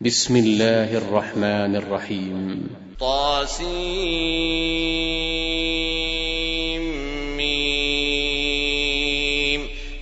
بسم 0.00 0.36
الله 0.36 0.96
الرحمن 0.96 1.76
الرحيم. 1.76 2.68
طاسيم. 3.00 3.68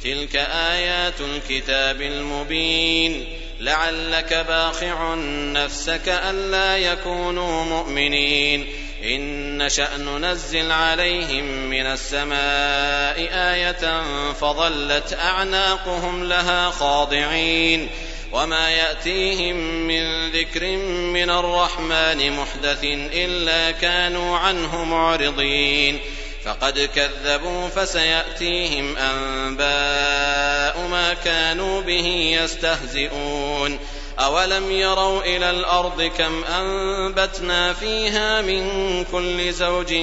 تلك 0.05 0.37
آيات 0.37 1.21
الكتاب 1.21 2.03
المبين. 2.03 3.25
لعلك 3.61 4.45
باخع 4.49 5.15
نفسك 5.53 6.09
ألا 6.09 6.77
يكونوا 6.77 7.65
مؤمنين. 7.65 8.67
إن 9.05 9.59
نشأ 9.63 9.97
ننزل 9.97 10.71
عليهم 10.71 11.45
من 11.45 11.87
السماء 11.87 13.29
آية 13.33 14.03
فظلت 14.33 15.19
أعناقهم 15.21 16.25
لها 16.25 16.71
خاضعين. 16.71 17.89
وما 18.33 18.71
يأتيهم 18.71 19.57
من 19.87 20.31
ذكر 20.31 20.77
من 20.87 21.31
الرحمن 21.31 22.33
محدث 22.33 22.85
إلا 23.13 23.71
كانوا 23.71 24.39
عنه 24.39 24.85
معرضين. 24.85 25.99
فقد 26.45 26.89
كذبوا 26.95 27.69
فسيأتيهم 27.69 28.97
أنباء 28.97 30.89
ما 30.91 31.15
كانوا 31.25 31.81
به 31.81 32.39
يستهزئون. 32.43 33.79
أولم 34.19 34.71
يروا 34.71 35.23
إلى 35.23 35.51
الأرض 35.51 36.03
كم 36.03 36.45
أنبتنا 36.45 37.73
فيها 37.73 38.41
من 38.41 39.05
كل 39.05 39.53
زوج 39.53 39.95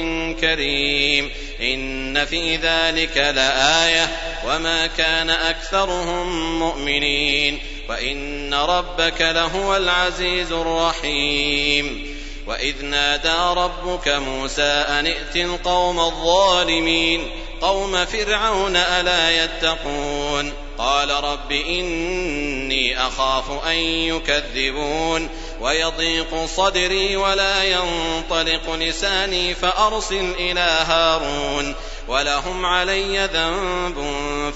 كريم. 0.42 1.30
إن 1.62 2.26
في 2.26 2.56
ذلك 2.56 3.18
لآية 3.18 4.08
وما 4.48 4.88
كان 4.88 5.30
أكثرهم 5.30 6.60
مؤمنين. 6.60 7.60
وإن 7.90 8.54
ربك 8.54 9.22
لهو 9.22 9.76
العزيز 9.76 10.52
الرحيم 10.52 12.16
وإذ 12.48 12.86
نادى 12.86 13.60
ربك 13.60 14.08
موسى 14.08 14.62
أن 14.62 15.06
ائت 15.06 15.36
القوم 15.36 16.00
الظالمين 16.00 17.32
قوم 17.62 18.06
فرعون 18.06 18.76
ألا 18.76 19.44
يتقون 19.44 20.54
قال 20.78 21.10
رب 21.10 21.52
إني 21.52 23.08
أخاف 23.08 23.66
أن 23.66 23.78
يكذبون 23.78 25.30
ويضيق 25.62 26.46
صدري 26.46 27.16
ولا 27.16 27.64
ينطلق 27.64 28.76
لساني 28.76 29.56
فأرسل 29.56 30.34
إلى 30.40 30.86
هارون 30.88 31.76
ولهم 32.08 32.66
علي 32.66 33.30
ذنب 33.34 33.96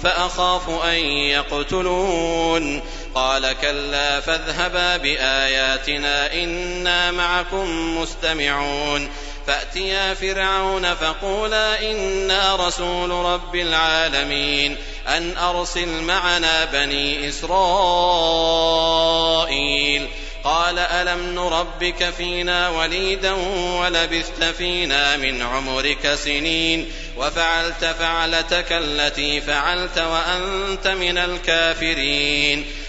فأخاف 0.03 0.69
أن 0.83 0.97
يقتلون 1.05 2.81
قال 3.17 3.55
كلا 3.61 4.19
فاذهبا 4.19 4.97
بآياتنا 4.97 6.33
إنا 6.33 7.11
معكم 7.11 7.97
مستمعون. 7.97 9.09
فأتيا 9.47 10.13
فرعون 10.13 10.93
فقولا 10.93 11.91
إنا 11.91 12.55
رسول 12.55 13.09
رب 13.11 13.55
العالمين. 13.55 14.77
أن 15.07 15.37
أرسل 15.37 15.87
معنا 15.87 16.65
بني 16.65 17.29
إسرائيل. 17.29 17.67
قال 20.43 20.79
ألم 20.79 21.35
نربك 21.35 22.09
فينا 22.17 22.69
وليدا 22.69 23.33
ولبثت 23.81 24.43
فينا 24.43 25.17
من 25.17 25.41
عمرك 25.41 26.15
سنين. 26.15 26.91
وفعلت 27.17 27.95
فعلتك 27.99 28.71
التي 28.71 29.41
فعلت 29.41 29.97
وأنت 29.97 30.87
من 30.87 31.17
الكافرين. 31.17 32.65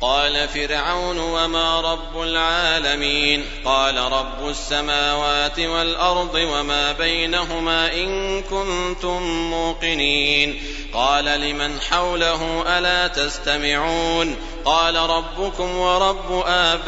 قال 0.00 0.48
فرعون 0.48 1.18
وما 1.18 1.80
رب 1.80 2.22
العالمين 2.22 3.44
قال 3.64 3.98
رب 3.98 4.48
السماوات 4.48 5.58
والأرض 5.58 6.34
وما 6.34 6.92
بينهما 6.92 7.92
إن 7.94 8.42
كنتم 8.42 9.22
موقنين 9.50 10.62
قال 10.94 11.24
لمن 11.24 11.80
حوله 11.80 12.64
ألا 12.78 13.06
تستمعون 13.08 14.36
قال 14.64 14.96
ربكم 14.96 15.76
ورب 15.76 16.44
آبائكم 16.46 16.84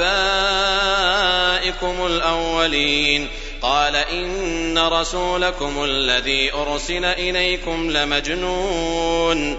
الأولين 2.06 3.28
قال 3.62 3.96
إن 3.96 4.78
رسولكم 4.78 5.84
الذي 5.84 6.52
أرسل 6.52 7.04
إليكم 7.04 7.90
لمجنون 7.90 9.58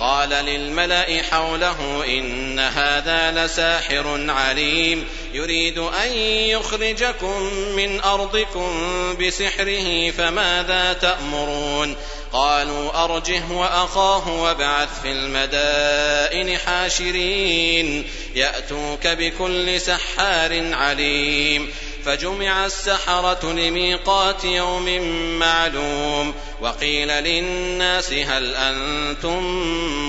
قال 0.00 0.28
للملأ 0.28 1.22
حوله 1.30 2.04
إن 2.06 2.58
هذا 2.58 3.46
لساحر 3.46 4.30
عليم. 4.30 5.04
يريد 5.32 5.78
أن 5.78 6.12
يخرجكم 6.12 7.42
من 7.52 8.00
أرضكم 8.00 8.70
بسحره 9.16 10.10
فماذا 10.10 10.92
تأمرون؟ 10.92 11.96
قالوا 12.32 13.04
أرجه 13.04 13.42
وأخاه 13.52 14.42
وابعث 14.42 14.88
في 15.02 15.12
المدائن 15.12 16.58
حاشرين. 16.58 18.04
يأتوك 18.34 19.06
بكل 19.06 19.80
سحار 19.80 20.74
عليم. 20.74 21.70
فجمع 22.04 22.66
السحرة 22.66 23.52
لميقات 23.52 24.44
يوم 24.44 25.00
معلوم 25.38 26.34
وقيل 26.60 27.08
للناس 27.08 28.12
هل 28.12 28.54
أنتم 28.54 29.42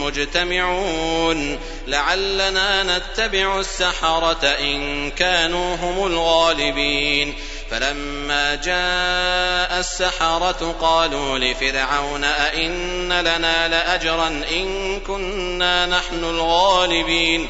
مجتمعون 0.04 1.60
لعلنا 1.88 2.98
نتبع 2.98 3.60
السحرة 3.60 4.46
إن 4.46 5.12
كانوا 5.12 5.76
هم 5.76 6.06
الغالبين 6.08 7.36
فلما 7.72 8.56
جاء 8.56 9.80
السحرة 9.80 10.76
قالوا 10.82 11.38
لفرعون 11.40 12.24
أئن 12.24 13.14
لنا 13.14 13.68
لأجرا 13.68 14.28
إن 14.28 15.00
كنا 15.00 15.86
نحن 15.86 16.24
الغالبين 16.24 17.50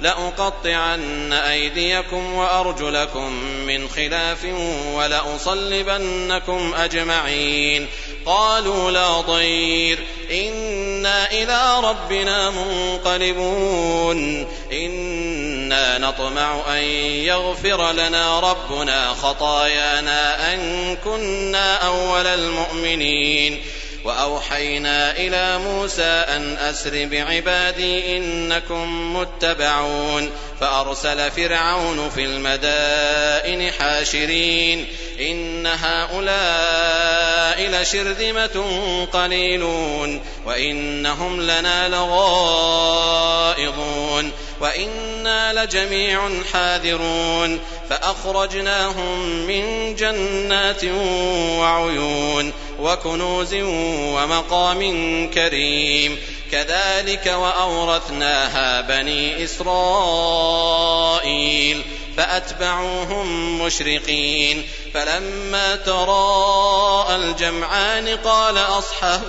لأقطعن 0.00 1.32
أيديكم 1.32 2.34
وأرجلكم 2.34 3.32
من 3.66 3.88
خلاف 3.88 4.44
ولأصلبنكم 4.94 6.74
أجمعين. 6.74 7.86
قالوا 8.26 8.90
لا 8.90 9.20
ضير. 9.20 9.98
إنا 10.30 11.32
إلى 11.32 11.80
ربنا 11.84 12.50
منقلبون. 12.50 14.46
إنا 14.72 15.98
نطمع 15.98 16.60
أن 16.68 16.82
يغفر 17.24 17.92
لنا 17.92 18.40
ربنا 18.40 19.14
خطايانا 19.14 20.54
أن 20.54 20.96
كنا 21.04 21.76
أول 21.76 22.26
المؤمنين. 22.26 23.62
وأوحينا 24.06 25.16
إلى 25.16 25.58
موسى 25.58 26.02
أن 26.02 26.56
أسر 26.56 27.06
بعبادي 27.06 28.16
إنكم 28.16 29.16
متبعون 29.16 30.30
فأرسل 30.60 31.30
فرعون 31.30 32.10
في 32.10 32.24
المدائن 32.24 33.72
حاشرين 33.72 34.86
إن 35.20 35.66
هؤلاء 35.66 37.16
لشرذمة 37.70 38.66
قليلون 39.12 40.20
وإنهم 40.46 41.42
لنا 41.42 41.88
لغائظون 41.88 42.96
وإنا 44.60 45.64
لجميع 45.64 46.30
حاذرون 46.52 47.60
فأخرجناهم 47.90 49.46
من 49.46 49.94
جنات 49.94 50.84
وعيون 51.58 52.52
وكنوز 52.80 53.54
ومقام 54.14 54.80
كريم. 55.30 56.18
كذلك 56.52 57.26
وأورثناها 57.26 58.80
بني 58.80 59.44
إسرائيل 59.44 60.76
فأتبعوهم 62.16 63.58
مشرقين. 63.62 64.68
فلما 64.94 65.76
تراءى 65.76 67.16
الجمعان 67.16 68.08
قال 68.08 68.58
أصحاب 68.58 69.22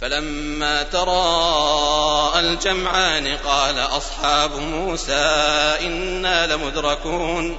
فلما 0.00 0.82
تراءى 0.82 2.40
الجمعان 2.40 3.36
قال 3.36 3.78
أصحاب 3.78 4.56
موسى 4.56 5.76
إنا 5.80 6.46
لمدركون. 6.46 7.58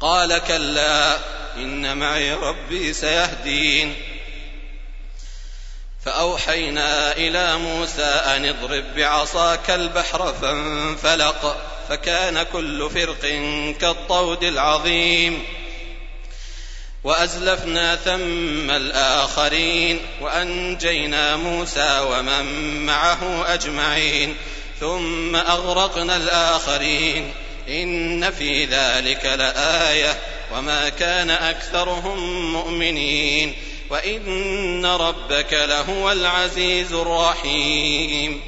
قال 0.00 0.38
كلا 0.38 1.16
إن 1.56 1.96
معي 1.96 2.34
ربي 2.34 2.92
سيهدين. 2.92 3.94
فأوحينا 6.04 7.12
إلى 7.12 7.56
موسى 7.56 8.02
أن 8.02 8.44
اضرب 8.44 8.84
بعصاك 8.96 9.70
البحر 9.70 10.34
فانفلق 10.42 11.56
فكان 11.88 12.42
كل 12.42 12.90
فرق 12.94 13.20
كالطود 13.80 14.44
العظيم. 14.44 15.44
وأزلفنا 17.04 17.96
ثم 17.96 18.70
الآخرين 18.70 20.00
وأنجينا 20.20 21.36
موسى 21.36 22.00
ومن 22.00 22.46
معه 22.86 23.54
أجمعين. 23.54 24.36
ثم 24.80 25.36
أغرقنا 25.36 26.16
الآخرين. 26.16 27.32
إن 27.68 28.30
في 28.30 28.64
ذلك 28.64 29.24
لآية. 29.24 30.18
وما 30.52 30.88
كان 30.88 31.30
أكثرهم 31.30 32.52
مؤمنين 32.52 33.54
وإن 33.90 34.86
ربك 34.86 35.52
لهو 35.52 36.12
العزيز 36.12 36.92
الرحيم 36.92 38.40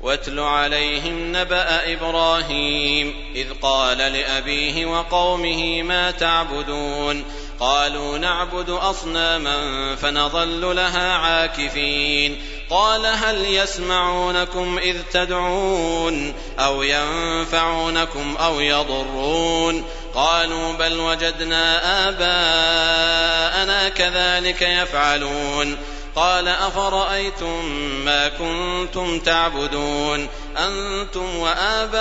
واتل 0.00 0.40
عليهم 0.40 1.36
نبأ 1.36 1.92
إبراهيم 1.92 3.14
إذ 3.34 3.46
قال 3.62 3.98
لأبيه 3.98 4.86
وقومه 4.86 5.82
ما 5.82 6.10
تعبدون 6.10 7.24
قالوا 7.60 8.18
نعبد 8.18 8.70
أصناما 8.70 9.96
فنظل 9.96 10.76
لها 10.76 11.12
عاكفين 11.12 12.38
قال 12.70 13.06
هل 13.06 13.54
يسمعونكم 13.54 14.78
إذ 14.78 14.96
تدعون 15.12 16.34
أو 16.58 16.82
ينفعونكم 16.82 18.36
أو 18.36 18.60
يضرون 18.60 19.84
قالوا 20.16 20.72
بل 20.72 21.00
وجدنا 21.00 21.78
آباءنا 22.08 23.88
كذلك 23.88 24.62
يفعلون. 24.62 25.76
قال 26.16 26.48
أفرأيتم 26.48 27.64
ما 28.04 28.28
كنتم 28.28 29.20
تعبدون؟ 29.20 30.28
أنتم 30.56 31.36
وآباؤكم 31.36 31.96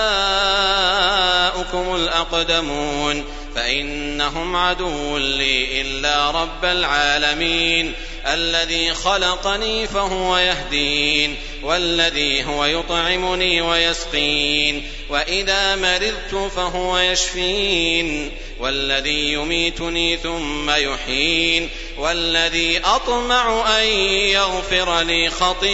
الأقدمون. 1.96 3.26
فإنهم 3.56 4.56
عدو 4.56 5.18
لي 5.18 5.82
إلا 5.82 6.32
رب 6.32 6.66
العالمين. 6.66 7.94
الذي 8.26 8.94
خلقني 8.94 9.88
فهو 9.88 10.38
يهدين 10.38 11.36
والذي 11.64 12.44
هو 12.44 12.66
يطعمني 12.66 13.62
ويسقين 13.62 14.88
وإذا 15.10 15.76
مرضت 15.76 16.52
فهو 16.56 16.98
يشفين. 16.98 18.32
والذي 18.60 19.34
يميتني 19.34 20.18
ثم 20.18 20.70
يحيين 20.70 21.70
والذي 21.98 22.80
أطمع 22.80 23.66
أن 23.80 23.88
يغفر 24.30 25.02
لي 25.02 25.30
خطيئتي 25.30 25.70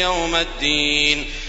يوم 0.00 0.34
الدين. 0.34 1.26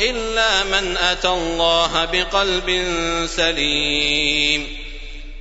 إلا 0.00 0.64
من 0.64 0.96
أتى 0.96 1.28
الله 1.28 2.04
بقلب 2.04 2.84
سليم 3.26 4.86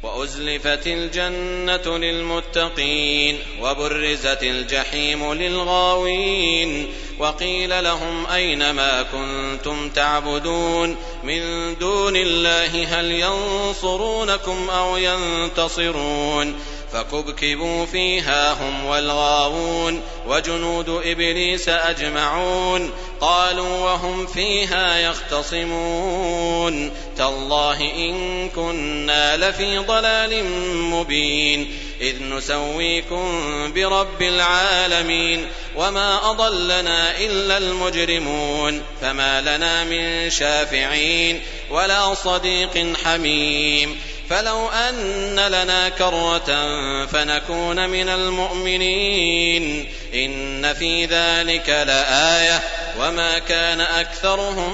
وأزلفت 0.04 0.88
الجنة 0.88 1.98
للمتقين 1.98 3.40
وبرزت 3.62 4.44
الجحيم 4.44 5.34
للغاوين 5.34 6.88
وقيل 7.20 7.84
لهم 7.84 8.26
أين 8.26 8.72
ما 8.72 9.04
كنتم 9.04 9.90
تعبدون 9.90 10.98
من 11.24 11.76
دون 11.80 12.16
الله 12.16 13.00
هل 13.00 13.12
ينصرونكم 13.12 14.70
أو 14.70 14.98
ينتصرون 14.98 16.56
فكبكبوا 16.96 17.86
فيها 17.86 18.54
هم 18.54 18.86
والغاوون 18.86 20.02
وجنود 20.28 20.90
إبليس 20.90 21.70
أجمعون 21.70 22.92
قالوا 23.22 23.80
وهم 23.80 24.28
فيها 24.28 24.98
يختصمون 24.98 26.92
تالله 27.18 27.82
إن 27.82 28.50
كنا 28.50 29.38
لفي 29.38 29.78
ضلال 29.78 30.44
مبين 30.76 31.74
إذ 32.02 32.24
نسويكم 32.24 33.44
برب 33.74 34.22
العالمين 34.22 35.48
وما 35.76 36.32
أضلنا 36.32 37.18
إلا 37.18 37.58
المجرمون 37.58 38.82
فما 39.02 39.42
لنا 39.42 39.84
من 39.84 40.30
شافعين 40.30 41.42
ولا 41.72 42.14
صديق 42.14 42.94
حميم 43.04 43.96
فلو 44.30 44.70
أن 44.70 45.36
لنا 45.36 45.90
كرة 45.90 46.76
فنكون 47.06 47.90
من 47.90 48.10
المؤمنين. 48.10 49.86
إن 50.14 50.74
في 50.74 51.06
ذلك 51.06 51.70
لآية. 51.70 52.60
وما 53.02 53.40
كان 53.40 53.82
أكثرهم 53.82 54.72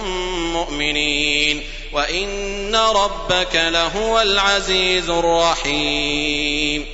مؤمنين. 0.54 1.62
وإن 1.94 2.76
ربك 2.76 3.56
لهو 3.56 4.22
العزيز 4.22 5.10
الرحيم. 5.10 6.86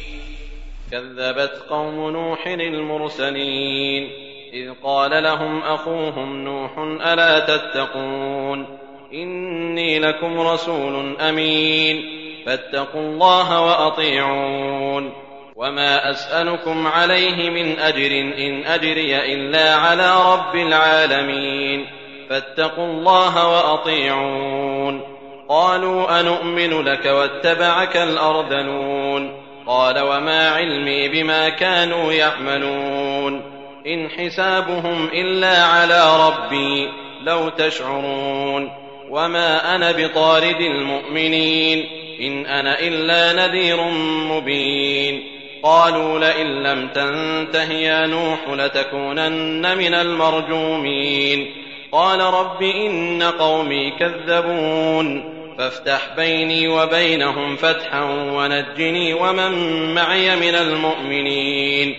كذبت 0.91 1.63
قوم 1.69 2.09
نوح 2.09 2.47
المرسلين. 2.47 4.09
إذ 4.53 4.71
قال 4.83 5.23
لهم 5.23 5.63
أخوهم 5.63 6.43
نوح 6.43 6.71
ألا 7.07 7.39
تتقون؟ 7.39 8.77
إني 9.13 9.99
لكم 9.99 10.39
رسول 10.39 11.17
أمين. 11.21 12.16
فاتقوا 12.47 13.01
الله 13.01 13.61
وأطيعون. 13.61 15.13
وما 15.55 16.11
أسألكم 16.11 16.87
عليه 16.87 17.49
من 17.49 17.79
أجر 17.79 18.11
إن 18.37 18.65
أجري 18.65 19.33
إلا 19.33 19.75
على 19.75 20.33
رب 20.33 20.55
العالمين. 20.55 21.85
فاتقوا 22.29 22.85
الله 22.85 23.47
وأطيعون. 23.47 25.01
قالوا 25.49 26.19
أنؤمن 26.19 26.81
لك 26.81 27.05
واتبعك 27.05 27.97
الأرذلون. 27.97 29.43
قال 29.67 29.99
وما 29.99 30.49
علمي 30.49 31.07
بما 31.07 31.49
كانوا 31.49 32.13
يعملون. 32.13 33.41
إن 33.87 34.09
حسابهم 34.09 35.09
إلا 35.13 35.63
على 35.63 36.27
ربي 36.27 36.89
لو 37.23 37.49
تشعرون. 37.49 38.71
وما 39.09 39.75
أنا 39.75 39.91
بطارد 39.91 40.61
المؤمنين. 40.61 41.96
إن 42.21 42.45
أنا 42.45 42.79
إلا 42.79 43.47
نذير 43.47 43.83
مبين. 44.31 45.23
قالوا 45.63 46.19
لئن 46.19 46.63
لم 46.63 46.87
تنته 46.87 47.71
يا 47.71 48.07
نوح 48.07 48.39
لتكونن 48.49 49.77
من 49.77 49.93
المرجومين. 49.93 51.53
قال 51.91 52.19
رب 52.19 52.63
إن 52.63 53.23
قومي 53.23 53.91
كذبون. 53.99 55.33
فافتح 55.57 56.01
بيني 56.17 56.67
وبينهم 56.67 57.55
فتحا 57.55 58.03
ونجني 58.03 59.13
ومن 59.13 59.51
معي 59.93 60.35
من 60.35 60.55
المؤمنين. 60.55 61.97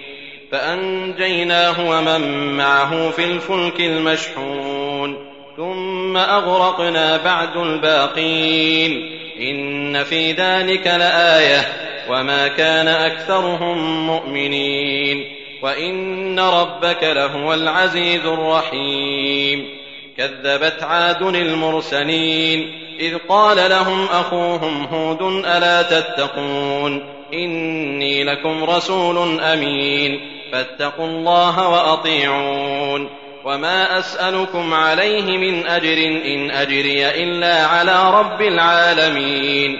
فأنجيناه 0.52 1.90
ومن 1.90 2.52
معه 2.56 3.10
في 3.10 3.24
الفلك 3.24 3.80
المشحون. 3.80 5.16
ثم 5.56 6.16
أغرقنا 6.16 7.16
بعد 7.16 7.56
الباقين. 7.56 9.17
إن 9.40 10.04
في 10.04 10.32
ذلك 10.32 10.86
لآية 10.86 11.68
وما 12.10 12.48
كان 12.48 12.88
أكثرهم 12.88 14.06
مؤمنين 14.06 15.24
وإن 15.62 16.40
ربك 16.40 17.02
لهو 17.02 17.54
العزيز 17.54 18.26
الرحيم 18.26 19.68
كذبت 20.16 20.82
عاد 20.82 21.22
المرسلين 21.22 22.88
إذ 23.00 23.18
قال 23.28 23.70
لهم 23.70 24.04
أخوهم 24.04 24.84
هود 24.84 25.22
ألا 25.44 25.82
تتقون 25.82 27.04
إني 27.34 28.24
لكم 28.24 28.64
رسول 28.64 29.40
أمين 29.40 30.20
فاتقوا 30.52 31.06
الله 31.06 31.68
وأطيعون 31.68 33.08
وما 33.48 33.98
أسألكم 33.98 34.74
عليه 34.74 35.38
من 35.38 35.66
أجر 35.66 35.98
إن 36.24 36.50
أجري 36.50 37.08
إلا 37.08 37.66
على 37.66 38.10
رب 38.10 38.42
العالمين 38.42 39.76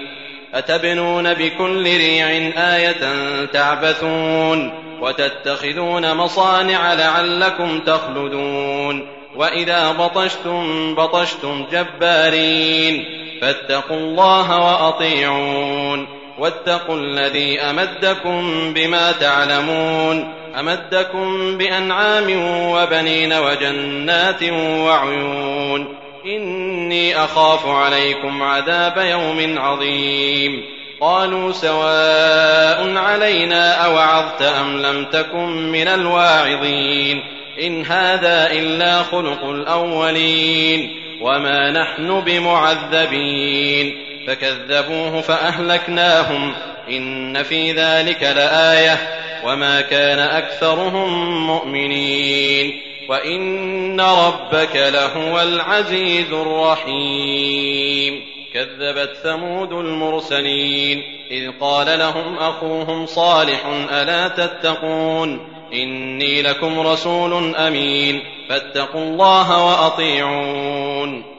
أتبنون 0.54 1.34
بكل 1.34 1.82
ريع 1.84 2.28
آية 2.56 3.00
تعبثون 3.44 4.72
وتتخذون 5.00 6.14
مصانع 6.14 6.94
لعلكم 6.94 7.80
تخلدون 7.80 9.06
وإذا 9.36 9.92
بطشتم 9.92 10.94
بطشتم 10.94 11.66
جبارين 11.72 13.04
فاتقوا 13.40 13.96
الله 13.96 14.58
وأطيعون 14.60 16.17
واتقوا 16.38 16.96
الذي 16.96 17.60
أمدكم 17.60 18.72
بما 18.74 19.12
تعلمون 19.12 20.34
أمدكم 20.60 21.58
بأنعام 21.58 22.26
وبنين 22.70 23.32
وجنات 23.32 24.42
وعيون 24.62 25.94
إني 26.26 27.24
أخاف 27.24 27.66
عليكم 27.66 28.42
عذاب 28.42 28.96
يوم 28.96 29.58
عظيم 29.58 30.64
قالوا 31.00 31.52
سواء 31.52 32.96
علينا 32.96 33.84
أوعظت 33.86 34.42
أم 34.42 34.82
لم 34.82 35.04
تكن 35.04 35.72
من 35.72 35.88
الواعظين 35.88 37.22
إن 37.62 37.86
هذا 37.86 38.52
إلا 38.52 39.02
خلق 39.02 39.44
الأولين 39.44 40.90
وما 41.22 41.70
نحن 41.70 42.20
بمعذبين 42.20 44.07
فكذبوه 44.28 45.20
فأهلكناهم 45.20 46.54
إن 46.88 47.42
في 47.42 47.72
ذلك 47.72 48.22
لآية 48.22 48.98
وما 49.44 49.80
كان 49.80 50.18
أكثرهم 50.18 51.46
مؤمنين 51.46 52.80
وإن 53.08 54.00
ربك 54.00 54.76
لهو 54.76 55.40
العزيز 55.40 56.32
الرحيم 56.32 58.20
كذبت 58.54 59.16
ثمود 59.22 59.72
المرسلين 59.72 61.02
إذ 61.30 61.50
قال 61.60 61.98
لهم 61.98 62.38
أخوهم 62.38 63.06
صالح 63.06 63.66
ألا 63.92 64.28
تتقون 64.28 65.48
إني 65.72 66.42
لكم 66.42 66.80
رسول 66.80 67.54
أمين 67.56 68.22
فاتقوا 68.48 69.00
الله 69.00 69.66
وأطيعون 69.66 71.37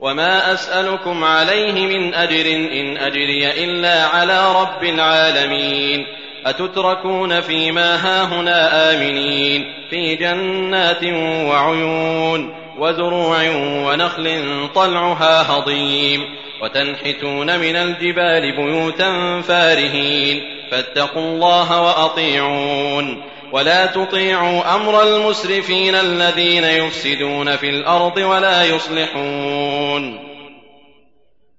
وما 0.00 0.52
أسألكم 0.52 1.24
عليه 1.24 1.86
من 1.86 2.14
أجر 2.14 2.46
إن 2.72 2.96
أجري 2.96 3.64
إلا 3.64 4.04
على 4.06 4.52
رب 4.60 4.84
العالمين 4.84 6.06
أتتركون 6.46 7.40
فيما 7.40 7.96
هاهنا 7.96 8.92
آمنين 8.94 9.64
في 9.90 10.16
جنات 10.16 11.04
وعيون 11.48 12.54
وزروع 12.78 13.50
ونخل 13.86 14.68
طلعها 14.74 15.52
هضيم 15.52 16.20
وتنحتون 16.62 17.58
من 17.58 17.76
الجبال 17.76 18.56
بيوتا 18.56 19.40
فارهين 19.40 20.40
فاتقوا 20.70 21.22
الله 21.22 21.82
وأطيعون 21.82 23.22
ولا 23.52 23.86
تطيعوا 23.86 24.74
أمر 24.74 25.02
المسرفين 25.02 25.94
الذين 25.94 26.64
يفسدون 26.64 27.56
في 27.56 27.70
الأرض 27.70 28.16
ولا 28.16 28.64
يصلحون. 28.64 30.30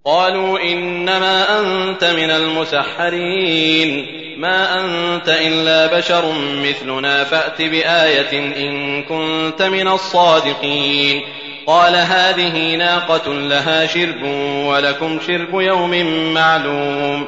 قالوا 0.06 0.60
إنما 0.60 1.60
أنت 1.60 2.04
من 2.04 2.32
المسحرين. 2.32 4.06
ما 4.38 4.80
أنت 4.80 5.30
إلا 5.30 5.98
بشر 5.98 6.34
مثلنا 6.64 7.24
فأت 7.24 7.62
بآية 7.62 8.40
إن 8.40 9.04
كنت 9.04 9.62
من 9.62 9.88
الصادقين. 9.88 11.22
قال 11.68 11.96
هذه 11.96 12.76
ناقة 12.76 13.34
لها 13.34 13.88
شرب 13.88 14.24
ولكم 14.66 15.20
شرب 15.28 15.62
يوم 15.62 16.06
معلوم. 16.34 17.28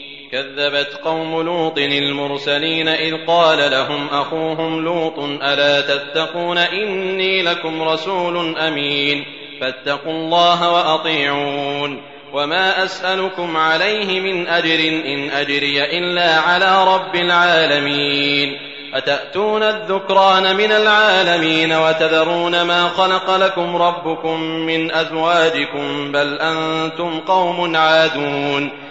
كذبت 0.31 0.99
قوم 1.03 1.41
لوط 1.41 1.77
المرسلين 1.77 2.87
إذ 2.87 3.25
قال 3.27 3.71
لهم 3.71 4.07
أخوهم 4.07 4.83
لوط 4.83 5.19
ألا 5.19 5.81
تتقون 5.81 6.57
إني 6.57 7.43
لكم 7.43 7.83
رسول 7.83 8.57
أمين 8.57 9.25
فاتقوا 9.61 10.11
الله 10.11 10.73
وأطيعون 10.73 12.01
وما 12.33 12.83
أسألكم 12.83 13.57
عليه 13.57 14.19
من 14.19 14.47
أجر 14.47 14.79
إن 15.05 15.29
أجري 15.29 15.83
إلا 15.97 16.39
على 16.39 16.83
رب 16.95 17.15
العالمين 17.15 18.57
أتأتون 18.93 19.63
الذكران 19.63 20.55
من 20.55 20.71
العالمين 20.71 21.73
وتذرون 21.73 22.61
ما 22.61 22.87
خلق 22.87 23.35
لكم 23.35 23.75
ربكم 23.75 24.41
من 24.41 24.91
أزواجكم 24.91 26.11
بل 26.11 26.39
أنتم 26.41 27.19
قوم 27.19 27.75
عادون 27.75 28.90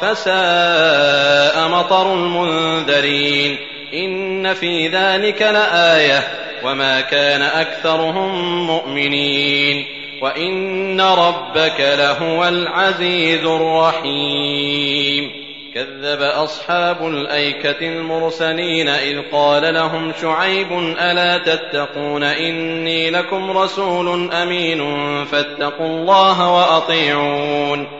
فساء 0.00 1.68
مطر 1.68 2.14
المنذرين 2.14 3.58
إن 3.94 4.54
في 4.54 4.88
ذلك 4.88 5.42
لآية 5.42 6.22
وما 6.64 7.00
كان 7.00 7.42
أكثرهم 7.42 8.66
مؤمنين 8.66 9.84
وإن 10.22 11.00
ربك 11.00 11.80
لهو 11.80 12.48
العزيز 12.48 13.44
الرحيم 13.44 15.30
كذب 15.74 16.22
أصحاب 16.22 17.06
الأيكة 17.06 17.88
المرسلين 17.88 18.88
إذ 18.88 19.20
قال 19.32 19.74
لهم 19.74 20.12
شعيب 20.22 20.72
ألا 20.98 21.38
تتقون 21.38 22.22
إني 22.22 23.10
لكم 23.10 23.50
رسول 23.50 24.32
أمين 24.32 24.80
فاتقوا 25.24 25.86
الله 25.86 26.52
وأطيعون 26.52 27.99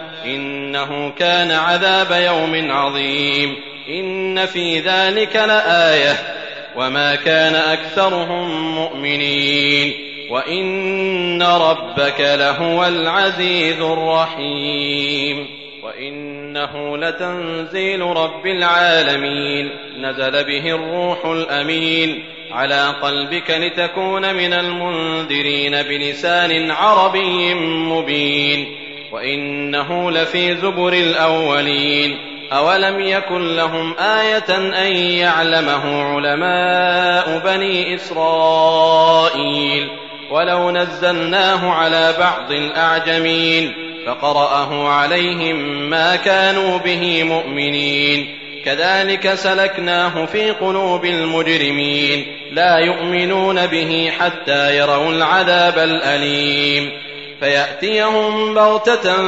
إنه 0.25 1.11
كان 1.19 1.51
عذاب 1.51 2.11
يوم 2.11 2.71
عظيم. 2.71 3.55
إن 3.89 4.45
في 4.45 4.79
ذلك 4.79 5.35
لآية. 5.35 6.15
وما 6.75 7.15
كان 7.15 7.55
أكثرهم 7.55 8.75
مؤمنين. 8.75 9.93
وإن 10.31 11.43
ربك 11.43 12.19
لهو 12.19 12.85
العزيز 12.85 13.81
الرحيم. 13.81 15.47
وإنه 15.83 16.97
لتنزيل 16.97 18.01
رب 18.01 18.45
العالمين. 18.45 19.69
نزل 19.99 20.43
به 20.43 20.75
الروح 20.75 21.25
الأمين. 21.25 22.23
على 22.51 22.95
قلبك 23.01 23.51
لتكون 23.51 24.35
من 24.35 24.53
المنذرين 24.53 25.81
بلسان 25.81 26.71
عربي 26.71 27.53
مبين. 27.53 28.80
وإنه 29.11 30.11
لفي 30.11 30.55
زبر 30.55 30.93
الأولين 30.93 32.17
أولم 32.53 32.99
يكن 32.99 33.55
لهم 33.55 33.95
آية 33.99 34.57
أن 34.57 34.95
يعلمه 34.95 36.03
علماء 36.03 37.41
بني 37.45 37.95
إسرائيل 37.95 39.89
ولو 40.31 40.71
نزلناه 40.71 41.71
على 41.71 42.13
بعض 42.19 42.51
الأعجمين 42.51 43.73
فقرأه 44.07 44.87
عليهم 44.87 45.89
ما 45.89 46.15
كانوا 46.15 46.77
به 46.77 47.23
مؤمنين 47.23 48.37
كذلك 48.65 49.33
سلكناه 49.33 50.25
في 50.25 50.51
قلوب 50.51 51.05
المجرمين 51.05 52.25
لا 52.51 52.77
يؤمنون 52.77 53.67
به 53.67 54.11
حتى 54.19 54.77
يروا 54.77 55.09
العذاب 55.09 55.77
الأليم 55.77 56.91
فيأتيهم 57.41 58.53
بغتة 58.53 59.21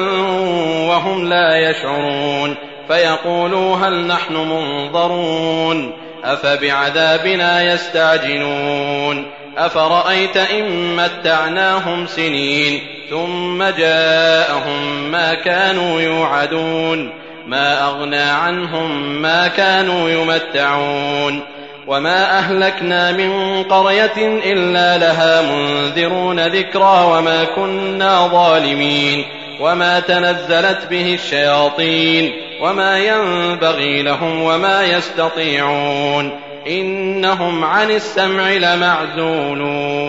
وهم 0.89 1.29
لا 1.29 1.70
يشعرون 1.70 2.55
فيقولوا 2.88 3.75
هل 3.75 4.08
نحن 4.08 4.34
منظرون 4.34 5.93
أفبعذابنا 6.24 7.74
يستعجلون 7.74 9.25
أفرأيت 9.57 10.37
إن 10.37 10.96
متعناهم 10.96 12.07
سنين 12.07 12.79
ثم 13.09 13.64
جاءهم 13.64 15.11
ما 15.11 15.33
كانوا 15.33 16.01
يوعدون 16.01 17.14
ما 17.48 17.85
أغنى 17.85 18.22
عنهم 18.22 19.22
ما 19.22 19.48
كانوا 19.48 20.09
يمتعون 20.09 21.42
وما 21.87 22.39
أهلكنا 22.39 23.11
من 23.11 23.63
قرية 23.63 24.41
إلا 24.53 24.98
لها 24.98 25.41
منذرون 25.41 26.39
ذكرى 26.39 27.05
وما 27.05 27.43
كنا 27.43 28.27
ظالمين 28.27 29.25
وما 29.61 30.00
تنزلت 30.00 30.87
به 30.89 31.13
الشياطين 31.13 32.31
وما 32.61 33.00
ينبغي 33.00 34.01
لهم 34.01 34.41
وما 34.41 34.83
يستطيعون 34.83 36.39
إنهم 36.67 37.63
عن 37.63 37.91
السمع 37.91 38.51
لمعزولون 38.51 40.03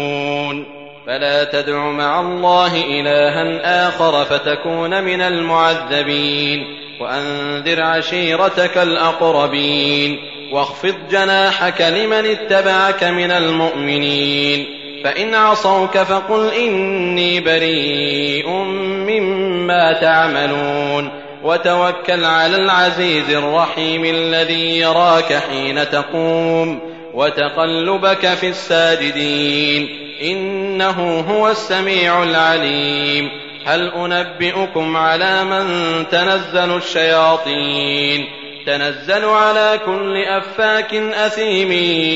فلا 1.06 1.44
تدع 1.44 1.90
مع 1.90 2.20
الله 2.20 2.84
إلها 2.84 3.88
آخر 3.88 4.24
فتكون 4.24 5.04
من 5.04 5.20
المعذبين 5.20 6.60
وأنذر 7.00 7.82
عشيرتك 7.82 8.78
الأقربين 8.78 10.33
واخفض 10.54 10.94
جناحك 11.10 11.80
لمن 11.80 12.26
اتبعك 12.26 13.04
من 13.04 13.30
المؤمنين. 13.30 14.66
فإن 15.04 15.34
عصوك 15.34 15.98
فقل 15.98 16.50
إني 16.50 17.40
بريء 17.40 18.48
مما 19.08 19.92
تعملون. 20.00 21.10
وتوكل 21.42 22.24
على 22.24 22.56
العزيز 22.56 23.30
الرحيم 23.30 24.04
الذي 24.04 24.78
يراك 24.78 25.32
حين 25.32 25.90
تقوم. 25.90 26.80
وتقلبك 27.14 28.26
في 28.26 28.48
الساجدين. 28.48 29.88
إنه 30.22 31.24
هو 31.30 31.48
السميع 31.48 32.22
العليم. 32.22 33.28
هل 33.64 33.92
أنبئكم 33.92 34.96
على 34.96 35.44
من 35.44 35.66
تنزل 36.08 36.76
الشياطين؟ 36.76 38.43
تنزل 38.66 39.24
على 39.24 39.80
كل 39.86 40.24
أفاك 40.24 40.94
أثيم 40.94 41.72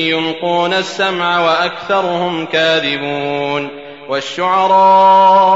يلقون 0.07 0.73
السمع 0.73 1.39
وأكثرهم 1.45 2.45
كاذبون 2.45 3.69
والشعراء 4.09 5.53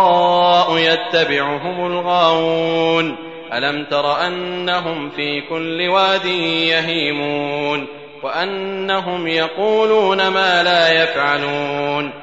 يتبعهم 0.77 1.86
الغاوون 1.86 3.15
ألم 3.53 3.86
تر 3.86 4.27
أنهم 4.27 5.10
في 5.10 5.41
كل 5.41 5.89
واد 5.89 6.25
يهيمون 6.25 7.88
وأنهم 8.23 9.27
يقولون 9.27 10.27
ما 10.27 10.63
لا 10.63 11.03
يفعلون 11.03 12.22